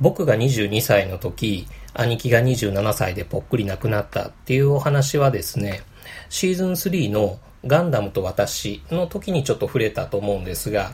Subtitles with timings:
[0.00, 5.82] 僕が22歳の時、兄貴が27歳でぽっくり亡くなったっていうお話はですね、
[6.28, 10.92] シーズン3のガンダムと私の時にちょっと触れたと思うんですが、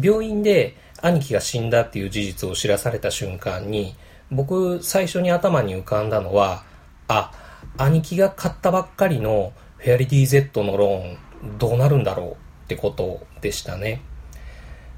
[0.00, 3.96] 病院で兄貴が死んだっていう事実を知らされた瞬間に、
[4.30, 6.64] 僕最初に頭に浮かんだのは、
[7.08, 7.32] あ、
[7.76, 12.34] 兄貴が買ったばっかりのフェアリティ Z のローンどうなるんだろうっ
[12.68, 14.02] てことでしたね。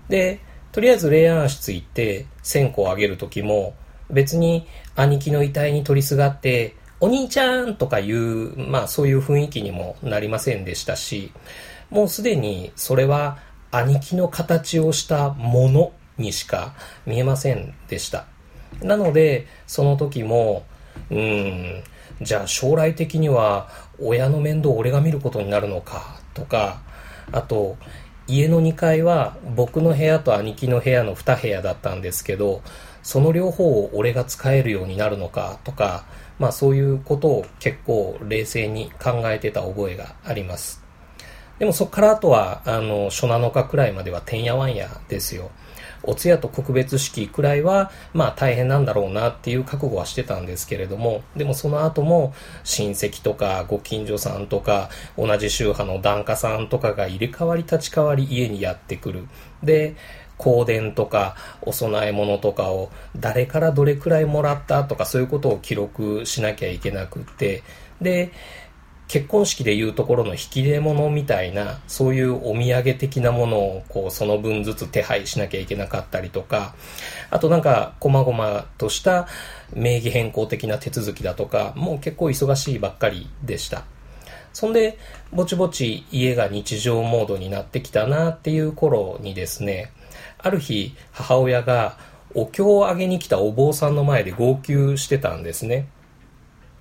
[0.09, 0.41] で、
[0.73, 3.75] とりあえず霊安室行って線香をあげる時も
[4.11, 11.33] 別に兄貴の遺体に取りすがってお兄ちゃんとかいう、まあそういう雰囲気にもなりませんでしたし、
[11.91, 13.39] もうすでにそれは
[13.73, 18.27] 兄貴の形をしたものにしか見えませんでした。
[18.83, 20.65] なので、その時も、
[21.11, 21.83] うん、
[22.21, 26.83] じゃあ将来的には親の面倒を俺が見ることになるのかとか、
[27.33, 27.77] あと、
[28.33, 32.63] 家の2階は僕の部屋と兄貴の部屋の2部屋だったんですけど、
[33.03, 36.07] その両方を俺が使えるようになるのかとか、
[36.39, 40.83] まあそういうことを結構冷静に考えてた覚えがあります。
[41.59, 45.51] でもそこからあとは、あの、初7日くらいまではてんやわんやですよ。
[46.03, 59.27] お通夜と告別式くらいは、まあ大変なんだろうなっていう覚悟はしてたんですけれども、でもその後も親戚とかご近所さんとか、同じ宗派の檀家さんとかが入れ替わり立ち替わり家にやってくる。
[59.63, 59.95] で、
[60.39, 67.63] 香典とかお供え物とかを誰からどれくらいもらったとかそういうことを記録しなきゃいけなくって、
[68.01, 68.33] で、
[69.13, 76.75] 結婚式でいうところの引き出物みたいな、そういうお土産的なものを、こう、その分ずつ手配しなきゃいけなかったりとか、
[77.29, 79.29] あとなんか、細々とした
[79.75, 83.85] 名義変更的な手続きだとか、もう結構忙しいばっかりでした。
[84.55, 84.97] そんで、
[85.31, 89.93] ぼちぼち家が日常モードになってきたなっていう頃にですね、
[90.39, 91.99] ある日、母親が
[92.33, 95.87] お経をあげに来たお坊さんの前で号泣してたんですね。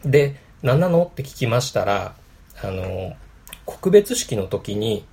[0.05, 1.03] で、何なの？
[1.03, 2.15] って聞きましたら、
[2.63, 3.15] あの、
[3.65, 5.05] 告別式の時に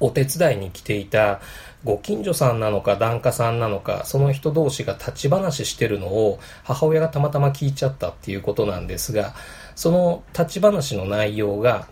[0.00, 1.40] お手伝いに来ていた
[1.84, 9.34] ご近所さんなのか檀家さんなのか、その人同士が立ち話してるのを母親がたまたま聞いちゃったっていうことなんですが、
[9.76, 11.86] その立ち話の内容が、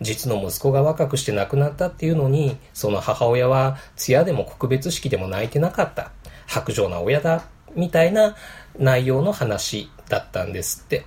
[0.00, 6.10] 実の息子が若くして亡くなったっていうのに、その母親は通夜でも告別式でも泣いてなかった。
[6.46, 7.44] 白状な親だ。
[7.74, 8.36] みたいな
[8.78, 11.06] 内容の話だったんですって。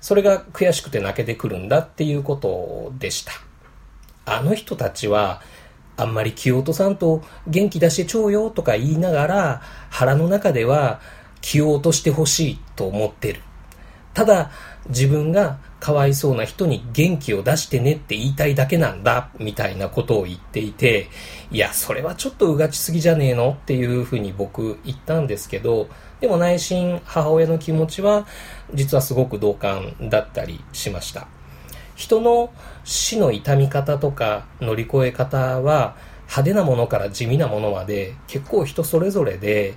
[0.00, 3.32] それが悔しくて泣けてくるんだっていうことでした。
[4.24, 5.42] あの人たちは、
[5.96, 11.00] あんまり気を落とさんと元気出してちょうよとか言いながら、腹の中では
[11.40, 13.40] 気を落としてほしいと思ってる。
[14.14, 14.50] ただ、
[14.88, 21.08] 自分がかわいそうな人に元気を出してねって言いたいだけなんだ、みたいなことを言っていて、
[21.50, 25.88] いや、それはちょっとうがちすぎじゃねえのっていうふうに僕言ったんですけど、
[26.20, 28.26] でも内心母親の気持ちは
[28.74, 31.28] 実はすごく同感だったりしました。
[31.94, 32.52] 人の
[32.84, 39.74] 死の痛み方とか乗り越え方は派手なものから地味なものまで結構人それぞれで、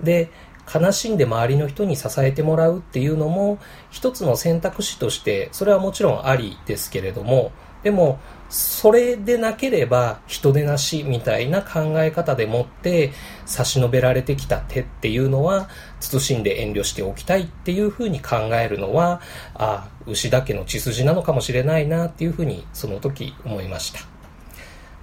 [0.00, 0.30] で、
[0.72, 3.58] 悲しんで周りの人に支えてもらうっていうのも
[3.90, 7.52] 一つの選択肢としてそれはもちろんありですけれども
[7.82, 13.12] でもそれでなければ人でなしみたいな考え方でもって
[13.44, 15.68] 差し伸べられてきた手っていうのは
[16.00, 19.20] 慎んで遠慮しておきたいっていうふうに考えるのは
[19.54, 24.00] ああ牛だけの血筋なのかもしれないなっていうふうにその時思いました。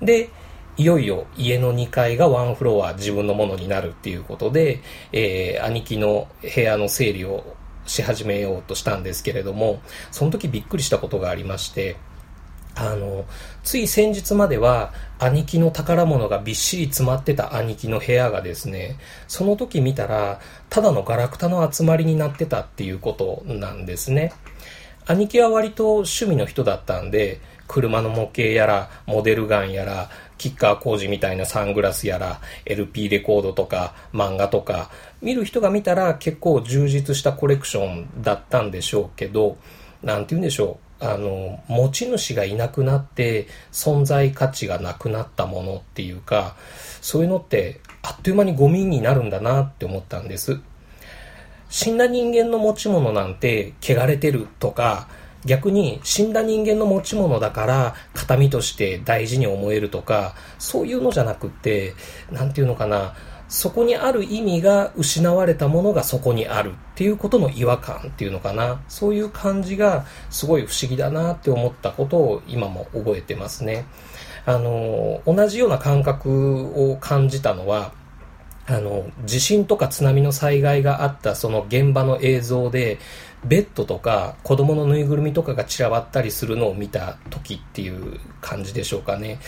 [0.02, 0.30] で
[0.78, 4.82] いよいよ家の2階がワンフロア自分のものになるっていうことで、
[5.14, 7.56] えー、兄貴の部屋の整理を
[7.86, 11.96] し始めようとしたんですけれどもその時びっくりしたことがありまして
[12.76, 13.26] あの、
[13.64, 18.98] つい先日までは兄貴の宝物がびっしり詰まってた兄貴の部屋がですね、
[19.28, 20.40] その時見たら、
[20.70, 24.34] ただのガラクタの集まりになってたっていうことなんですね。
[25.08, 34.90] 兄貴は割と趣味の人だったんで、車の模型やら、モデルガンやら、キッカー工事みたいなサングラスやら、LP レコードとか、漫画とか、
[35.22, 39.58] 見る人が見たら結構充実したコレクションだったんでしょうけど、
[40.04, 40.85] なんて言うんでしょう。
[41.00, 46.56] あの、持ち主がいなくなって存在価値がなくなったものっていうか、
[47.02, 50.60] そういうのってあっという間にゴミになるんだなって思ったんです。
[51.70, 55.08] 死んだ人間の持ち物なんて汚れてるとか、
[55.46, 61.94] 逆に死んだ人間の持ち物だから形見として大事に思えるとか、そういうのじゃなくって、
[62.32, 63.16] なんていうのかな、
[63.48, 68.82] そこにある意味が失われたものがそこにあるっていうことの違和感っていうのかな。
[68.88, 73.86] そういう感じがすごい不思議だなって思ったことを今も覚えてますね。
[74.46, 77.94] あの、同じような感覚を感じたのは、
[78.68, 82.98] あの、地震とか津波の災害があったその現場の映像で、
[83.46, 89.40] ベッドとか子供のぬいぐるみとかが散らばったりするのを見た時っていう感じでしょうかね。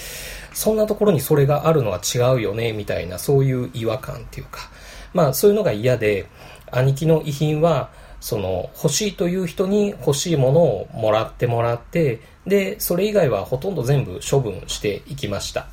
[0.54, 4.70] そんなところにそれがあるのは違うよね、みたいな、そういう違和感っていうか。
[5.14, 6.28] まあ、そういうのが嫌で、
[6.72, 15.68] 兄貴の遺品は、その、欲しいという人に欲しいものをもらってもらって、で、それ以外はほとんど全部処分していきました。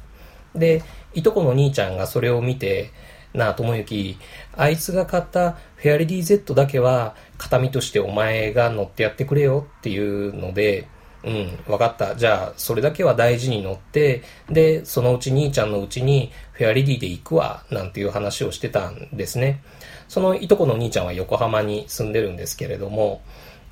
[0.55, 0.83] で、
[1.15, 2.91] いとこの兄ちゃんがそれを見て、
[3.35, 4.17] なあ、ともゆき、
[4.57, 10.89] あいつが買ったフェアリディ Z だけは、形見としてお前が乗ってやってくれよっていうので、
[11.25, 12.15] うん、わかった。
[12.17, 19.63] じゃあ、それだけは大事に乗って、で、そのうち兄ちゃんのうちに、フェアリディで行くわ、なんていう話をしてたんですね。
[20.07, 23.23] そのいとこの兄ちゃんは横浜に住んでるんですけれども、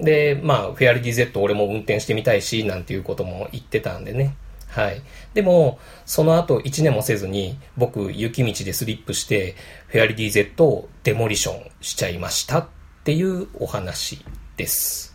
[0.01, 4.35] で、まあ、フェアリディ Z 俺も運転してみたいし、なんていうことも言ってたんでね。
[4.73, 5.03] はい。
[5.35, 9.55] でも、その後1年もせずに、僕、雪道でスリップして、
[9.89, 12.67] フェアリディ Z をデモリションしちゃいましたっ
[13.05, 14.25] ていうお話
[14.57, 15.15] です。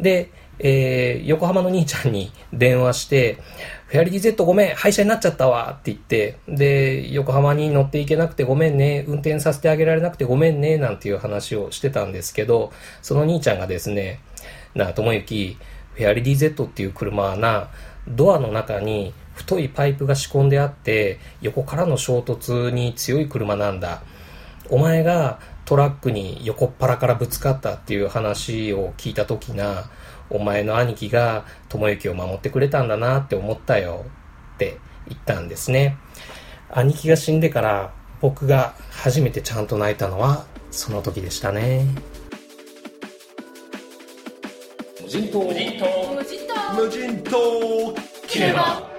[0.00, 3.38] で、えー、横浜の兄ちゃんに電話して、
[3.86, 14.18] フェアリディ Z ごめん、廃車になっちゃったわって言って、で、横浜に乗っていけなくてごめんね、運転させてあげられなくてごめんね、なんていう話をしてたんですけど、その兄ちゃんがですね、
[14.74, 15.56] なあ、ともゆき、
[15.94, 17.70] フェアリディ Z っていう車はな、
[18.08, 24.02] ドアの中に太いパイプが仕込んであって横からの衝突に強い車なんだ。
[24.70, 29.90] お前がトラックに横っ腹からぶつかったっていう話を聞いた時な
[30.30, 34.04] お前の兄貴が智之を守ってくれたんだなって思ったよ。
[34.54, 34.78] って
[35.08, 35.96] 言ったんですね。
[36.70, 41.86] 兄貴が死んでから僕が初めてちゃんと泣いたのはその時でしたね。
[45.06, 46.01] 人島無人島。
[46.74, 46.88] 無人島。
[46.88, 47.94] 無人島
[48.26, 48.91] 切れば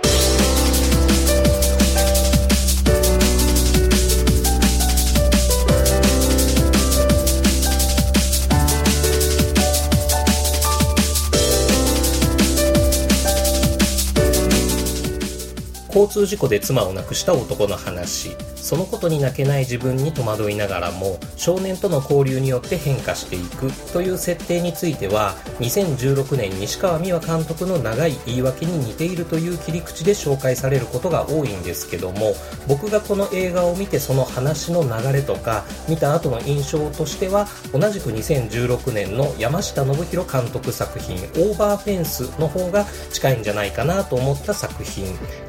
[15.94, 18.36] 交通事故で妻を亡くした男の話。
[18.63, 32.36] そのことに泣けない自分に戸惑いながらも少年との交流によって変化していくという設定については2016年西川美和監督の長い言い訳に似ているという切り口で紹介されることが多いんですけども
[32.66, 45.04] 僕がこの映画を見てその話の流れとか見た後の印象としては同じく2016年の山下信弘監督作品「オーバーフェンス」の方が近いんじゃないかなと思った作品。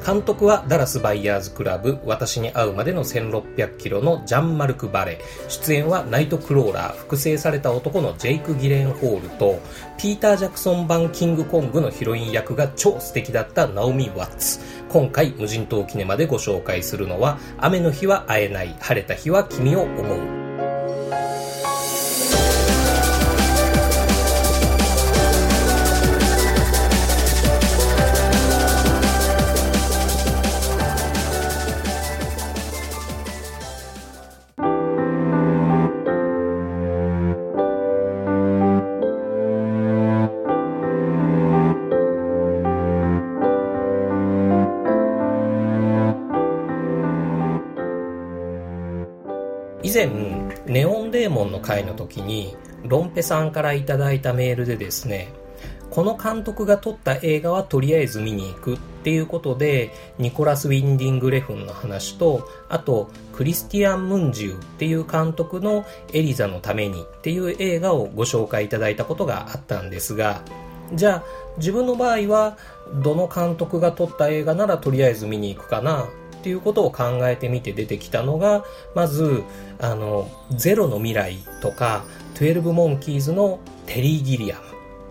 [0.04, 5.18] 監督はダラスバイヤーズクラブ私に会うまでの1600キロのジャンマルク・バレ。
[5.48, 9.60] 出演はナイトクローラー複製された男のジェイク・ギレンホールと
[9.96, 14.60] ピーター・ジャクソン版キングコングのヒロイン役が超素敵だったナオミ・ワッツ。
[14.90, 20.43] 今回無人島キネマでご紹介するのは雨の日は会えない晴れた日は君を思う。
[51.94, 55.32] 時に、ロンペさんからいただいたメールでですね、
[55.90, 70.42] この監督が撮った映画はとりあえず見に行くっていうことで、ニコラス・ウィンディング・レフンの話と、あと、クリスティアン・ムンジュっていう監督のエリザのためにっていう映画をご紹介いただいたことがあったんですが、
[70.94, 71.24] じゃあ、
[71.58, 72.58] 自分の場合は、
[73.02, 76.06] どの監督が撮った映画ならとりあえず見に行くかなっ
[76.42, 79.44] ていうことを考えてみて出てきたのが、まず、
[79.84, 82.04] あの、ゼロの未来とか、
[82.36, 84.62] 12モンキーズのテリー・ギリアム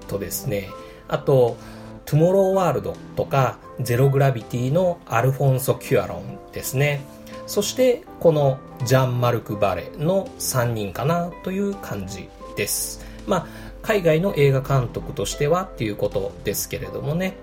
[0.08, 0.68] とですね、
[1.08, 1.58] あと、
[2.06, 7.06] トゥモローワールドとか、ゼログラビティのアルフォンソ・キュアロンですね。
[7.46, 13.06] そして、このジャン・マルク・バレの3人かなという感じです。
[13.28, 13.48] まあ、
[13.84, 17.36] 海外の映画監督としてはっていうことですけれどもね。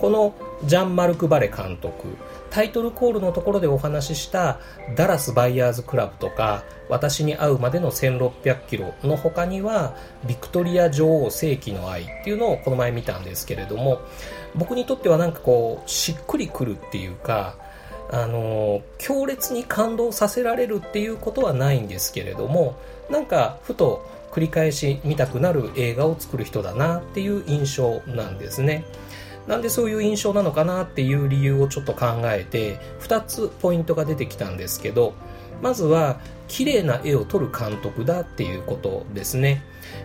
[0.00, 0.34] この
[0.64, 2.16] ジャン・マルク・バレ監督、
[2.52, 4.60] タイトルコールのところでお話しした
[4.94, 14.02] ダラスバイヤーズクラブとか私に会うまでの1600キロの他にはビクトリア女王世紀の愛っていうのをこの前見たんですけれども
[14.54, 17.56] 僕にとってはなんかこうしっくりくるっていうか
[18.10, 22.76] あの強烈に感動させられるっていうことはないんですけれども
[23.10, 28.84] なんかふと繰り返し見たくなる映画を作る人だなっていう印象なんですね。
[29.46, 35.14] なんでそういう印象なのかなっていう理由をちょっと考えて2つポイントが出てきたんですけど
[35.60, 39.62] まずは綺麗な絵を撮る監督だっていうことですね。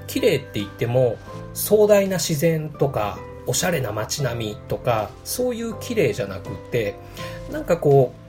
[0.08, 1.18] 綺麗って言っても
[1.54, 6.96] 壮大な自然とかおしゃれな街並みとかそういう綺麗じゃなくって
[7.52, 8.27] なんかこう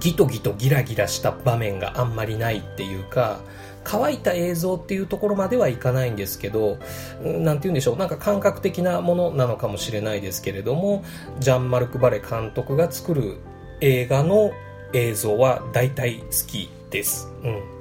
[0.00, 3.40] ギトギトギラギラした場面があんまりないっていうか
[3.84, 6.78] 乾いた映像っていうところまではいかないんですけど、
[7.22, 11.02] 何て言うんでしょう、なんか感覚的なものなのかもしれないですけれども、
[11.38, 13.38] ジャン・マルク・バレ監督が作る
[13.80, 14.52] 映画の
[14.92, 17.32] 映像は大体好きです。
[17.42, 17.77] うん。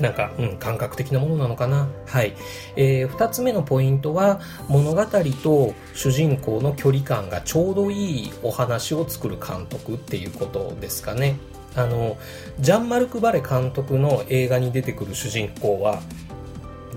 [0.00, 1.88] なんか、うん、感覚的なものなのかな。
[2.06, 2.34] はい。
[2.76, 5.04] えー、二つ目のポイントは、物語
[5.42, 11.36] と主人公の距離感がちょうどいいお話を作る監督っていうことですかね。
[11.76, 12.16] あの
[12.58, 16.00] ジャンマルク・バレ監督の映画に出てくる主人公は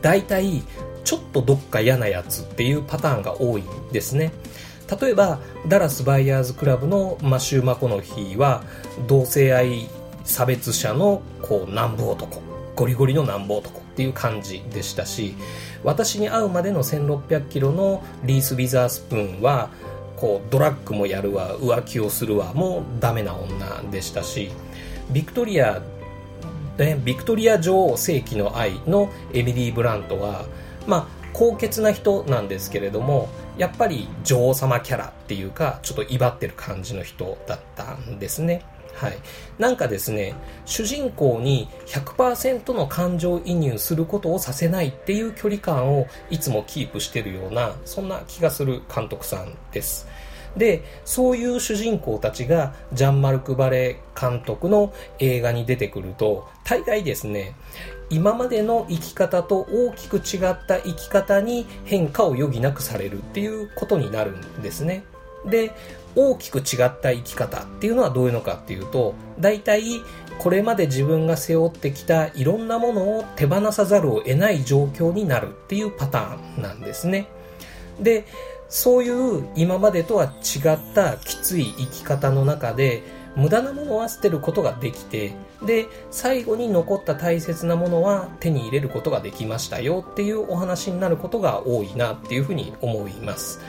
[0.01, 0.63] 大体
[1.03, 4.31] ちょっとどっか嫌なやつっていうパターンが多いんですね
[4.99, 8.63] 例えばダラス・バイヤーズ・クラブのマシュー・マコノヒーは
[9.07, 9.89] 同性愛
[10.23, 15.35] 差別者のこう南部男ゴリゴリの南部男っていう感じでしたし
[15.83, 19.69] 私に会うまでの1600キロのリース・ウィザースプーンは
[20.15, 24.49] こうドラッグもやるわ浮気をするわもうダメな女でしたし
[25.11, 25.81] ビクトリア、
[27.03, 30.45] ビクトリア女王世紀の愛のエミリー・ブラントは、
[30.87, 38.63] まあ、高潔な人なんですけれどもやっぱり女王様キャラっていうかちょっと威張ってる感じの人だったんですね。
[38.93, 39.17] はい、
[39.57, 40.35] なんかですね
[40.65, 50.07] 主人公に100%の感情移入することをさせないっていう距離感をいつもキープしてるようなそんな気がする監督さんです。
[50.57, 57.55] でそういう主人公たちがジャン・マルク・バレ監督の映画に出てくると大概ですね
[58.11, 65.03] 今までの生き方と大きく違った生き方に変化を余儀なくされるっていうことになるんですね。
[65.45, 65.71] で
[66.15, 70.01] 大きく違った生き方っていうのはどういうのかっていうと大体
[70.39, 77.27] これまで自分が背負ってきたいろんなものを手放さざるを得ない状況になるっていうパターンなんですね。
[77.99, 78.25] で
[78.69, 83.03] そういう今までとは違ったきつい生き方の中で
[83.35, 93.59] 無駄なものは捨てることができてで最後に残った大切なものは手に入れることができましたよっていうお話になることが多いなっていうふうに思います。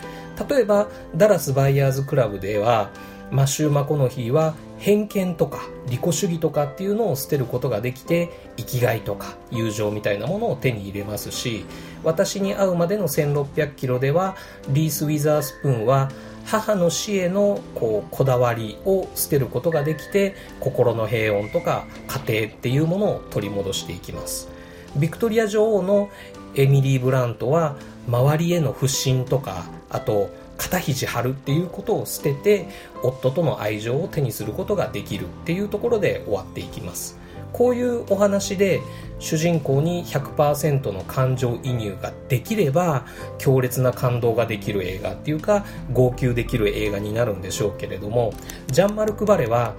[0.49, 2.91] 例えばダラスバイヤーズクラブでは
[3.31, 11.65] マシュー・マコノヒーは偏見とか利己主義とかっていうのを捨てることができて生きがいとか友情みたいなものを手に入れますし
[12.03, 14.37] 私に会うまでの1600キロでは
[14.69, 16.11] リース・ウィザースプーンは
[16.45, 21.87] 母の死へのこうこだわりを捨てることができて心の平穏とか
[22.27, 24.49] 家庭っていうものを取り戻していきます。
[24.97, 26.11] ビクトリア女王の
[26.55, 27.77] エミリー・ブラントは
[28.09, 32.69] 周りへの不信とかあと肩肘張るっていうことを捨てて
[33.03, 37.19] 夫との愛情を手にすることができるっていうところで終わっていきます。
[37.53, 38.83] こういうお話で
[39.21, 43.07] 主人公に100%の感情移入ができれば
[43.39, 48.35] 強烈な感動ができる映画っていうか号泣できる映画になるんでしょうけれども
[48.67, 49.75] ジャン・マルク・バレは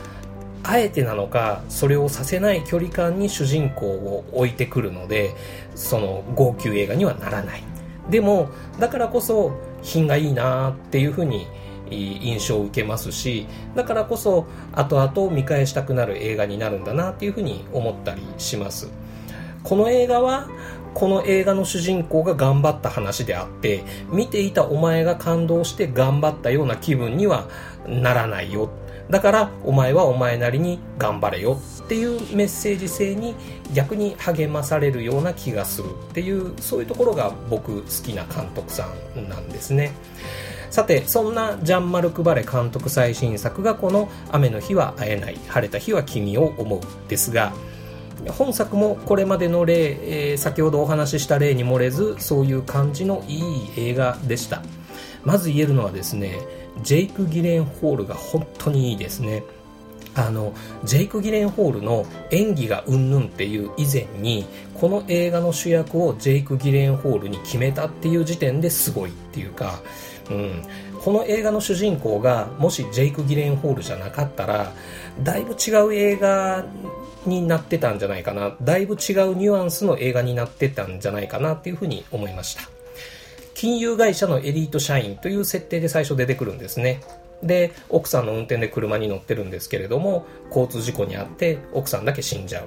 [0.64, 5.36] あえてなのかそれをさせない距離感に主人公を置いてくるので
[5.76, 7.75] その号泣映画にはならない。
[8.10, 11.48] でもだからこそ品がいいなっていうふうに
[11.90, 18.90] 印象を受けますしだからこそ後々見返したくなる映画になるんだなっていうふうに思ったりします。
[19.64, 20.48] この映画は
[20.94, 27.50] この映画の主人公が頑張った話であって見ていたお前が感動して頑張ったような気分には
[27.88, 28.70] ならないよ
[29.10, 33.36] だからお前はお前なりに頑張れよっていうメッセージ性に
[33.74, 39.92] 逆に励まされるような気がするっていうそういうところが僕好きな監督さんなんですね。
[40.72, 47.54] さてそんなジャン・マルク・バレ監督最新作がこの「雨の日は会えない晴れた日は君を思う」ですが
[48.30, 53.44] 本作もこれまでの例、えー、先ほどお話しした例に漏れずそういう感じのいい
[53.78, 54.64] 映画でした。
[55.24, 56.40] まず言えるのはですね
[56.84, 59.44] ジェイク・ギレンホールが本当にいいですね。
[60.16, 60.54] あの
[60.86, 69.82] ジェイク・ギレンホールの演技がうんぬんっていう以前にこの映画の主役をジェイク・ギレンホールに決めたっていう時点ですごいっていうか、
[70.30, 70.64] うん、
[71.04, 74.72] この映画の主人公がもしジェイク・ギレンホールじゃなかったら
[75.22, 76.66] だいぶ違う映画
[77.26, 78.56] になってたんじゃないかな。
[78.62, 82.75] だいぶ違うニュアンスの映画になってたんじゃないかなっていうふうに思いました。
[83.56, 87.02] 金融会社のエリート社員という設定で最初出てくるんですね。
[87.42, 92.66] で奥さんの運転で車に乗ってるんですけれども交通事故に遭って奥さんだけ死んじゃう。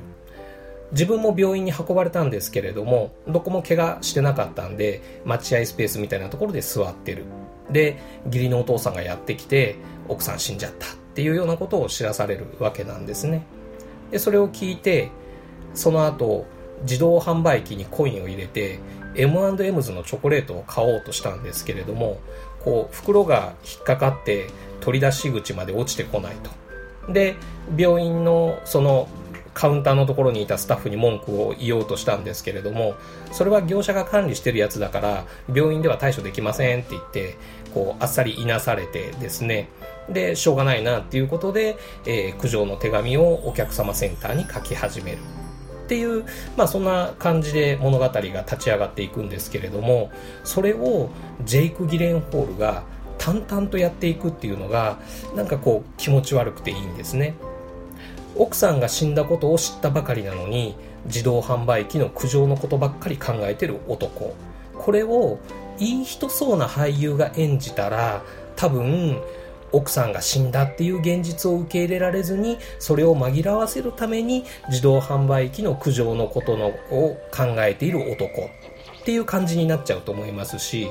[0.93, 7.25] 自分も病院に運ばれたんですけれどもどこも怪我してなかったんで待合スペースみたいなところで座ってる。
[7.71, 9.77] で義理のお父さんがやってきて
[10.09, 13.43] 奥さん死んじゃったっていうようなことを知らされるわけなんですね。
[14.11, 15.11] でそれを聞いて
[15.75, 16.47] その後
[16.83, 18.79] 自動販売機にコインを入れて
[19.19, 22.21] M&M's のチョコレートを買おうとしたんですけれども
[22.61, 24.49] こう袋が引っかかって
[24.81, 27.13] 取り出し口まで落ちてこないと。
[27.13, 27.37] で
[27.77, 29.09] 病院のその
[29.55, 32.95] カウンターのところにいたスタッフに文句を言おうとしたんですけれども
[33.33, 37.37] それは業者が管理してるやつだから病院では対処できませんって言って
[37.75, 39.69] こうあっさりいなされてですね。
[40.09, 45.19] でしょうがないなっていうことで、えー、苦情の手紙をお客様センターに書き始める。
[45.89, 50.11] っていう、まあ、そんな感じで物語が立ち上がっていくんですけれども
[50.45, 51.09] それを
[51.47, 52.83] ジェイク・ギレンホールが
[53.17, 54.99] 淡々とやっていくっていうのが
[55.35, 57.37] なんかこう気持ち悪くていいんですね。
[58.37, 60.77] 奥さんが死んだことを知ったばかりなのに
[61.07, 64.37] 自動販売機の苦情のことばっかり考えてる男。
[64.79, 65.39] これを
[65.79, 68.23] いい人そうな俳優が演じたら
[68.57, 69.21] 多分
[69.73, 78.51] 奥さんが死んだっていう現実を受け入れられずにそれを紛らわせるために自動販売機の苦情のことのを考えている男
[79.03, 80.89] っていう感じになっちゃうと思いますし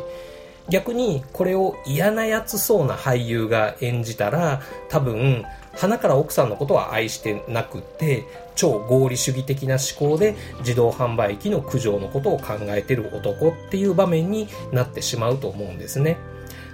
[0.69, 16.17] 逆にこれを嫌なやつそうな俳優が演じたら多分鼻から奥さんのことは愛してなくって超合理主義的な思考で自動販売機の苦情のことを考えてる男っていう場面になってしまうと思うんですね。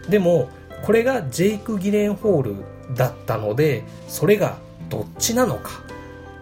[0.09, 0.49] でも
[0.83, 2.55] これがジェイク・ギレンホール
[2.95, 4.57] だったのでそれが
[4.89, 5.83] どっちなのか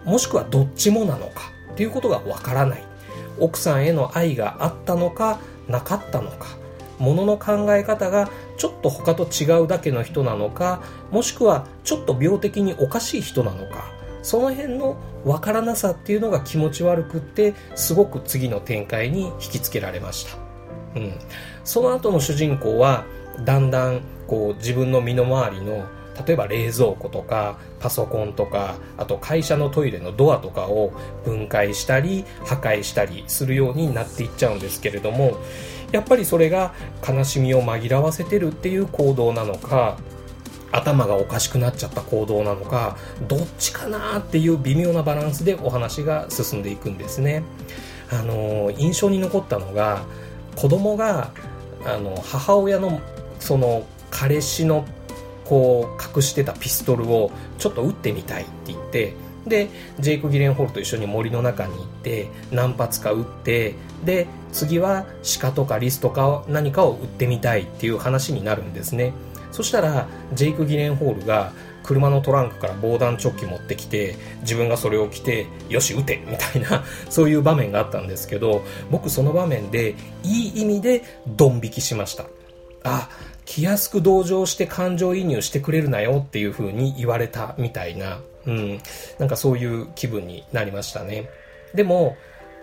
[0.04, 2.92] もしくはどっちもなのかっていうことがわからない。
[3.38, 6.56] 奥さんへの愛があったのかなかったのか
[6.98, 13.90] ものの考え方がちょっと他と違うだけの人なのかもしくはちょっと病的におかしい人なのか
[14.22, 20.38] その辺のわからなさっていうのが気持ち悪くってすごく次の展開に引きつけられました、
[21.00, 21.12] うん、
[21.64, 23.04] その後の主人公は
[23.40, 25.86] だんだんこう自分の身の回りの
[26.26, 30.92] 例えば冷蔵庫とかパソコンとかあと会社のトイレのドアとかを
[31.24, 35.36] 分解したり破壊したりするようになっていっちゃうんですけれども
[35.90, 36.74] やっぱりそれが
[37.06, 39.98] 悲しみを紛らわせてるっていう行動なのか
[40.70, 42.96] 頭がおかしくなっちゃった行動なのか
[43.28, 47.44] どっちかなっていう微妙なバランスでお話が進んでいくんですね。
[48.10, 50.02] あの印象に残ったのが
[50.56, 51.30] 子供が
[51.84, 53.00] あの母親の
[53.42, 54.84] その彼氏の
[55.44, 59.14] こう隠してたピストルをちょっと撃ってみたいって言って
[59.46, 63.74] でジェイク・ギレンホールと一緒に森の中に行って何発か撃って
[64.04, 65.06] で次は
[65.40, 69.12] 鹿とかリスとか何かを撃ってみたいっていう話になるんですね。
[69.50, 71.52] そしたらジェイク・ギレンホールが
[71.82, 82.26] 車のトランクから防弾チョッキ持ってきて自分がそれを着てよし撃てみたいな そういう場面があったんですけど僕その場面でいい意味でドン引きしました。
[82.84, 83.08] あ
[83.44, 88.80] 気安く同情して感情移入してくれるなよっていう風に言われたみたいな、うん、
[89.18, 91.28] なんかそういう気分になりましたね。
[91.74, 92.16] でも、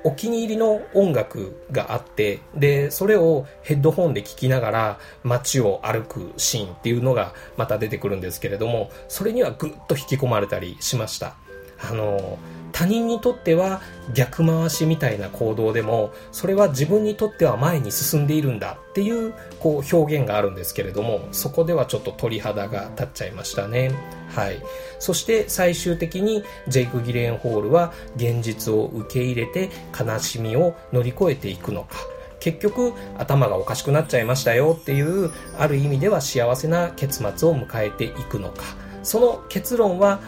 [0.04, 11.36] お気に入りの音楽があって、で、それをヘッドホンで聴きながら街を歩くシーンっていうのがまた出てくるんですけれども、それにはぐっと引き込まれたりしました。
[11.82, 12.40] あの、
[12.72, 13.82] 他人にとっては
[14.14, 23.92] 逆回しみたいな行動でもそれは自分にとっては前に進んでいるんだっていうこう表現があるんですけれどもそこではちょっと鳥肌が立っちゃいましたね。
[24.30, 24.62] はい。
[25.00, 31.98] そして最終的にジェイク・ギレンホールは現実を受け入れて悲しみを乗り越えていくのか。
[32.40, 38.64] 結局頭がおかしくなっちゃいましたよっていうある意味では幸せな結末を迎えていくのか。
[39.04, 40.20] その結論は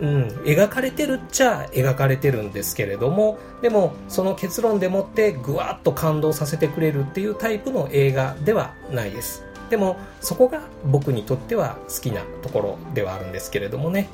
[0.00, 9.44] うん、描かれてるっちゃ描かれてるんですけれどもでもその結論でもってぐわっと感動させてくれるっていうタイプの映画ではないです。
[9.70, 14.08] でもそこが僕にとっては好きなところではあるんですけれどもね。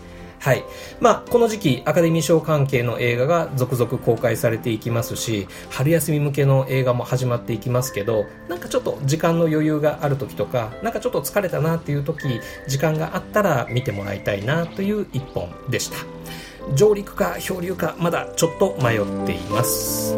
[0.45, 0.65] はい。
[1.01, 15.97] まあ、この時期、アカデミー賞関係の映画が続々公開されていきますし、春休み向けの映画も始まっていきますけど、なんかちょっと時間の余裕がある時とか、なんかちょっと疲れたなっていう時、時間があったら見てもらいたいなという一本でした。
[16.75, 20.15] 上陸か漂流か、まだちょっと迷っています。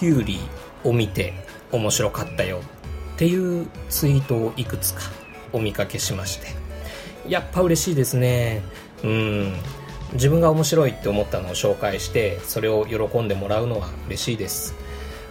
[0.00, 1.34] フューリーを見て
[1.70, 2.60] 面白かったよ
[3.14, 5.02] っていうツイートをいくつか
[5.52, 6.48] お見かけしまして。
[7.28, 8.62] やっぱ嬉しいですね。
[9.04, 9.54] うん。
[10.14, 14.74] 自分が面白いって思ったのを紹介してそれを喜んでもらうのは嬉しいです。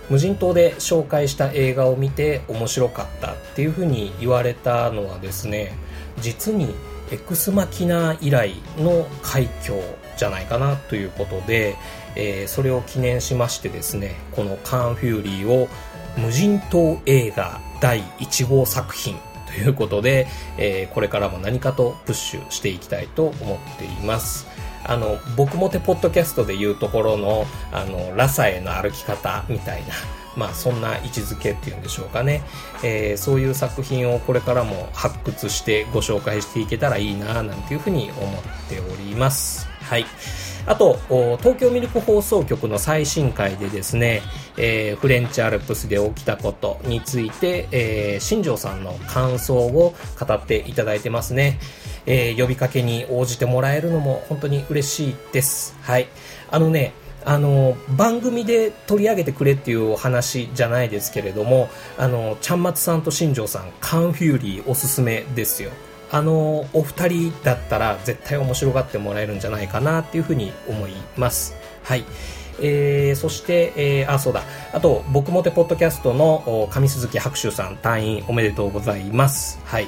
[0.09, 5.73] 無人島で紹介した映画を見て面白かったっていうふうに言われたのはですね
[6.19, 6.73] 実に
[7.11, 9.75] エクスマキナ以来の快挙
[10.17, 11.75] じゃないかなということで、
[12.15, 15.67] えー、それを記念しましてですねこのカン・フューリーを
[16.17, 19.17] 無人島映画第1号作品
[19.47, 24.47] ということで、えー、これからも何かとプッシュしていきたいと思っています。
[24.85, 29.93] あの僕もてポッドキャストでいうところのあのラサへの歩き方みたいな
[30.35, 32.41] まあそんな位置づけっていうんでしょうかね、
[32.83, 39.67] えー、そういう作品をこれからも発掘してご紹介していけたらいいななんていうふうに思っております。
[39.81, 40.05] はい。
[40.69, 40.99] あと、
[41.39, 44.21] 東京ミルク放送局の最新回でですね、
[44.55, 51.57] えー、フレンチアルプスで起きたことについて、えー、新庄さんの感想を語っていただいてますね。
[52.05, 55.75] えー、呼びかけに応じてもらえるのも本当に嬉しいです。
[55.81, 56.07] はい。
[56.51, 56.93] あのね、
[57.25, 65.71] あの番組で取り上げてくれっていうお話じゃないですけれどもあのちゃんまつさんと新庄さんカンフューリーおすすめですよ
[66.11, 72.05] あのお二人だったら絶対面白がってもらえるんじゃないかなっていうふうに思いますはい
[72.61, 74.43] えー、そして、えー、あ、そうだ。
[74.73, 79.59] あと、僕もてポッドキャストの上鈴木白秋さん、退院おめでとうございます。
[79.63, 79.87] はい。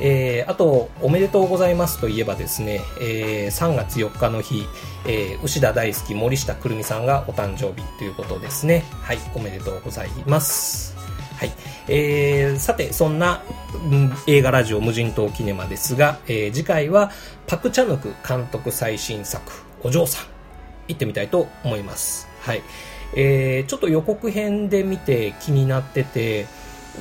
[0.00, 4.66] えー、あと、おめでとうございますといえばですね、えー、3月4日の日、
[5.06, 8.84] えー、牛田大好き森下くるみさんがお誕生日ということですね。
[9.02, 10.95] はい、おめでとうございます。
[11.36, 11.52] はい。
[11.88, 13.42] えー、さて、そんな、
[13.74, 17.10] うん、映画ラジオ無人島キネマですが、えー、次回は
[17.46, 20.26] パク・チャヌク監督最新作、お嬢さん、
[20.88, 22.26] 行ってみたいと思います。
[22.40, 22.62] はい。
[23.14, 26.46] えー、ちょっと予告編で見て気になってて、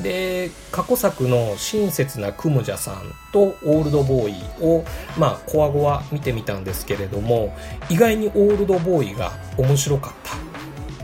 [0.01, 4.83] で過去作の親切なクムジャさんとオールドボーイを
[5.17, 7.55] まあコアゴは見てみたんですけれども
[7.89, 10.35] 意外にオールドボーイが面白かった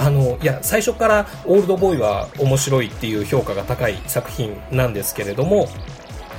[0.01, 5.69] あのいや最初からオールドボーイは面白いっていう評価が高い作品なんですけれども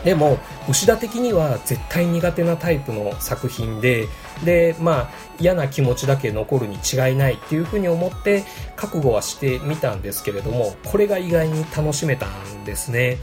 [0.04, 4.08] でも牛田的には絶対苦手なタイプの作品で
[4.44, 8.42] でまあ嫌な気持ちだけ残るに違いないっていうふうに思って
[8.74, 13.18] 覚悟はしてみたんですけれどもこれが意外に楽しめたんですね。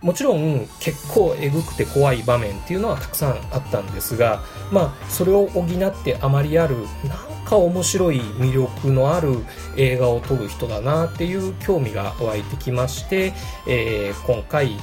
[0.00, 6.76] もちろん結構えぐくて怖い場面っていうのはたくさんあったんですがまあそれを補ってあまりある
[7.08, 9.44] なんか面白い魅力のある
[9.76, 13.32] 映画を撮る人だなっていう興味が湧いてきまして、
[13.68, 14.76] えー、今回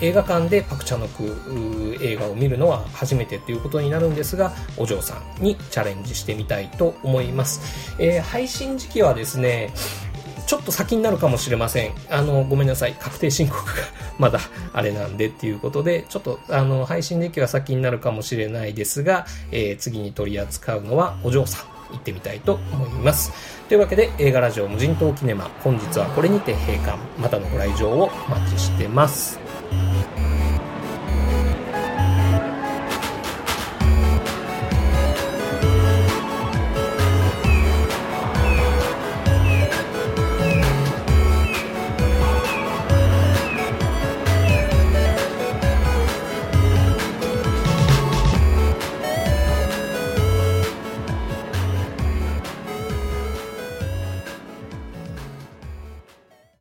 [0.00, 9.72] 映画館でパク・チャノク映画を見るのは初めてということになるんですがお嬢さんにチャレンジしてみたいと思います、えー、配信時期はですね
[10.48, 11.92] ちょっと先になるかもしれません。
[12.08, 12.94] あの、ごめんなさい。
[12.94, 13.72] 確定申告が
[14.18, 14.40] まだ
[14.72, 21.77] あれなんでっていうことで、ちょっと、あの、配信時期は先になるかもしれないですが、えー、次に取り扱うのはお嬢さん。
[21.90, 23.32] 行ってみたいと思います。
[23.68, 26.98] というわけで、映画ラジオ無人島キネマ、本日はこれにて閉館。
[27.18, 29.47] またのご来場をお待ちしてます。